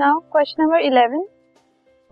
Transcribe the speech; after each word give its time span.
Now, 0.00 0.20
question 0.30 0.62
number 0.62 0.78
11. 0.78 1.26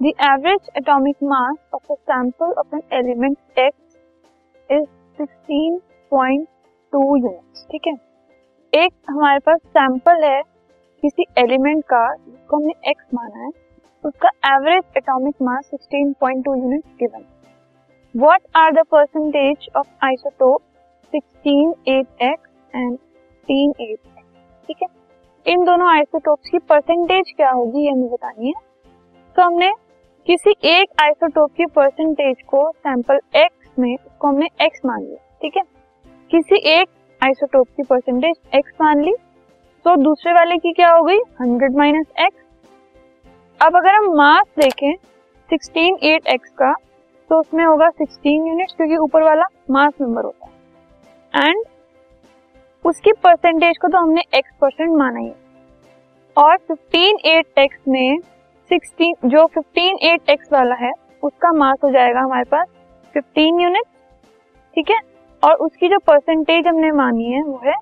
The 0.01 0.15
average 0.19 0.67
atomic 0.77 1.23
mass 1.23 1.57
of 1.73 1.83
a 1.89 1.95
sample 2.07 2.53
of 2.59 2.67
an 2.71 2.83
element 2.93 3.39
X 3.57 3.77
is 4.71 4.85
16.2 5.19 7.01
units. 7.19 7.63
ठीक 7.71 7.87
है 7.87 7.95
एक 8.73 8.93
हमारे 9.11 9.39
पास 9.47 9.61
sample 9.69 10.25
है 10.25 10.43
किसी 11.03 11.25
एलिमेंट 11.39 11.83
का 11.85 12.03
जिसको 12.17 12.57
हमने 12.57 12.91
एक्स 12.91 13.15
माना 13.15 13.45
है 13.45 13.51
उसका 14.05 14.31
average 14.47 14.85
atomic 14.97 15.43
mass 15.43 15.71
16.2 15.75 16.57
unit 16.59 16.85
given 17.01 17.25
what 18.15 18.43
are 18.57 18.73
the 18.73 18.87
percentage 18.93 19.69
of 19.77 19.89
isotope 20.05 20.63
16.8x 21.13 22.39
and 22.75 22.99
16.8x 23.49 23.99
ठीक 24.67 24.83
है 24.83 24.98
इन 25.49 25.63
दोनों 25.65 25.89
आइसोटोप्स 25.89 26.49
की 26.51 26.59
परसेंटेज 26.69 27.33
क्या 27.37 27.51
होगी 27.51 27.85
ये 27.85 27.91
हमें 27.91 28.09
बतानी 28.11 28.47
है? 28.47 28.53
तो 29.37 29.43
हमने 29.43 29.71
किसी 30.27 30.55
एक 30.71 30.89
आइसोटोप 31.03 31.53
की 31.57 31.67
परसेंटेज 31.67 32.43
को 32.49 32.61
सैंपल 32.71 33.21
एक्स 33.37 33.79
में 33.79 33.95
उसको 33.95 34.29
हमने 34.29 34.49
एक्स 34.63 34.81
मान 34.87 35.01
लिया, 35.01 35.17
ठीक 35.43 35.57
है? 35.57 35.63
किसी 36.31 36.57
एक 36.73 36.89
आइसोटोप 37.21 37.69
की 37.77 37.83
परसेंटेज 37.83 38.35
एक्स 38.55 38.73
मान 38.81 39.01
ली 39.05 39.15
तो 39.85 39.97
दूसरे 39.97 40.33
वाले 40.33 40.57
की 40.57 40.73
क्या 40.73 40.91
हो 40.91 41.03
गई? 41.05 41.19
हंड्रेड 41.41 41.77
माइनस 41.77 42.07
एक्स 42.21 42.45
अब 43.61 43.77
अगर 43.77 43.95
हम 43.95 44.13
मास 44.17 44.47
देखें 44.59 44.95
सिक्सटीन 45.51 45.99
एट 46.05 46.27
एक्स 46.27 46.51
का 46.59 46.73
तो 47.31 47.41
उसमें 47.41 47.65
होगा 47.65 47.89
सिक्सटीन 47.89 48.47
यूनिट 48.49 48.77
क्योंकि 48.77 48.97
ऊपर 48.99 49.23
वाला 49.23 49.47
मास 49.71 49.93
नंबर 50.01 50.25
होता 50.25 50.47
है। 50.47 51.49
एंड 51.49 51.65
उसकी 52.85 53.13
परसेंटेज 53.25 53.79
को 53.79 53.89
तो 53.89 53.99
हमने 53.99 54.23
एक्स 54.35 54.51
परसेंट 54.61 54.97
माना 54.97 55.21
ही 55.21 55.31
और 56.37 56.57
फिफ्टीन 56.59 57.19
एट 57.27 57.59
एक्स 57.59 57.79
में 57.89 58.19
सिक्सटीन 58.71 59.29
जो 59.29 59.45
फिफ्टीन 59.47 59.99
एट 60.03 60.31
एक्स 60.31 60.53
वाला 60.53 60.75
है, 60.75 60.93
उसका 61.23 61.53
मास 61.53 61.79
हो 61.85 61.91
जाएगा 61.91 62.21
हमारे 62.21 62.45
पास 62.45 62.67
फिफ्टीन 63.15 63.61
यूनिट 63.61 63.85
ठीक 64.77 64.91
है? 64.91 64.99
और 65.43 65.55
उसकी 65.57 65.89
जो 65.89 65.99
परसेंटेज 66.07 66.67
हमने 66.67 66.91
मानी 66.93 67.25
है, 67.25 67.43
वो 67.43 67.61
है 67.65 67.75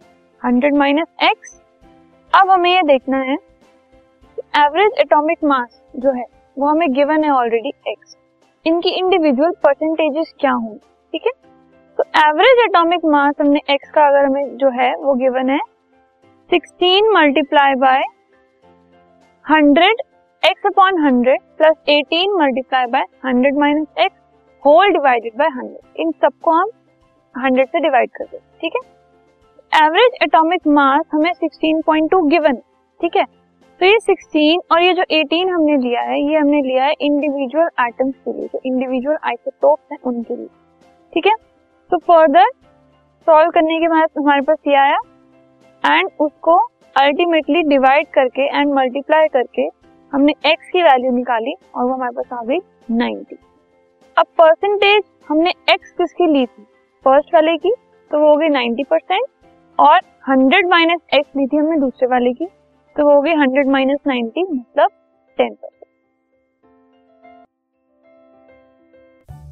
हंड्रेड 0.43 0.75
माइनस 0.75 1.07
एक्स 1.23 1.61
अब 2.33 2.51
हमें 2.51 2.71
ये 2.71 2.83
देखना 2.85 3.19
है 3.23 3.37
एवरेज 4.57 4.99
एटॉमिक 5.01 5.45
मास 5.45 5.81
जो 5.95 6.13
है, 6.13 6.25
वो 6.57 6.67
हमें 6.67 6.93
गिवन 6.95 7.25
है 7.25 7.31
ऑलरेडी 7.33 7.73
एक्स 7.89 8.17
इनकी 8.67 8.91
इंडिविजुअल 8.99 9.53
परसेंटेजेस 9.63 10.35
क्या 10.41 10.53
होंगी 10.53 10.79
ठीक 11.13 11.27
है? 11.27 11.33
तो 11.99 12.05
एवरेज 12.19 12.59
एटॉमिक 12.65 13.05
मास 13.05 13.35
हमने 13.41 13.61
एक्स 13.71 13.91
का 13.91 14.07
अगर 14.07 14.25
हमें 14.25 14.57
जो 14.57 14.71
है 14.71 14.95
वो 14.97 15.15
गिवन 15.15 15.51
है 15.51 15.59
16 16.51 17.13
multiply 17.15 17.75
by 17.75 18.03
100 19.45 19.89
x 20.43 20.67
upon 20.67 21.01
100 21.09 21.37
plus 21.57 21.77
18 21.89 22.37
multiply 22.39 22.87
by 22.87 23.05
100 23.27 23.59
minus 23.59 23.87
x 23.99 24.17
whole 24.67 24.93
divided 24.93 25.39
by 25.39 25.49
100 25.49 26.01
इन 26.01 26.11
सबको 26.11 26.51
हम 26.51 26.71
100 27.35 27.67
से 27.67 27.81
डिवाइड 27.81 28.11
कर 28.11 28.25
दे 28.25 28.39
ठीक 28.61 28.73
है? 28.77 28.83
एवरेज 29.85 30.19
एटॉमिक 30.23 30.67
मास 30.67 31.05
हमें 31.13 31.33
16.2 31.33 32.29
गिवन 32.31 32.57
ठीक 33.01 33.17
है? 33.17 33.25
तो 33.81 33.87
ये 33.87 33.99
16 33.99 34.73
और 34.73 34.83
ये 34.83 34.93
जो 34.93 35.03
18 35.03 35.51
हमने 35.55 35.77
लिया 35.77 36.01
है, 36.01 36.21
ये 36.21 36.39
हमने 36.39 36.63
लिया 36.63 36.85
है 36.85 36.95
इंडिविजुअल 37.01 37.69
आइटम्स 37.79 38.15
के 38.15 38.33
लिए, 38.33 38.47
जो 38.47 38.61
इंडिविजुअल 38.67 39.17
आइसोटोप्स 39.25 39.93
हैं 39.93 39.99
उनके 40.05 40.37
लिए, 40.37 40.49
ठीक 41.15 41.27
है? 41.27 41.56
तो 41.91 41.97
फर्दर 41.99 42.47
सॉल्व 43.27 43.51
करने 43.51 43.79
के 43.81 43.89
बाद 43.89 44.09
हमारे 44.19 44.41
पास 44.41 44.59
ये 44.69 44.75
आया 44.75 44.99
एंड 45.85 46.09
उसको 46.21 46.57
अल्टीमेटली 46.97 47.63
डिवाइड 47.63 48.07
करके 48.15 48.47
एंड 48.59 48.73
मल्टीप्लाई 48.75 49.29
करके 49.29 49.69
हमने 50.13 50.33
x 50.47 50.71
की 50.73 50.83
वैल्यू 50.83 51.11
निकाली 51.13 51.55
और 51.75 51.85
वो 51.85 51.93
हमारे 51.93 52.13
पास 52.13 52.33
आ 52.33 52.43
गई 52.45 52.59
90 52.97 53.37
अब 54.17 54.27
परसेंटेज 54.39 55.03
हमने 55.29 55.53
x 55.71 55.91
किसकी 55.99 56.27
ली 56.33 56.45
थी? 56.47 56.63
फ़र्स्ट 57.05 57.35
वाले 57.35 57.57
की 57.57 57.75
तो 58.11 58.21
वो 58.21 58.29
हो 58.29 58.37
गई 58.37 58.49
90 58.49 58.87
परसेंट 58.91 59.25
और 59.79 60.01
100 60.31 60.63
माइनस 60.71 61.01
एक्स 61.15 61.37
ली 61.37 61.47
थी 61.47 61.57
हमने 61.57 61.81
दूसरे 61.81 62.09
वाले 62.09 62.33
की 62.33 62.47
तो 62.97 63.09
वो 63.09 63.15
हो 63.15 63.21
गई 63.21 63.35
100 63.47 63.67
माइनस 63.73 63.99
नाइनटी 64.07 64.43
मतलब 64.43 64.91
10 65.39 65.51
percent 65.51 65.76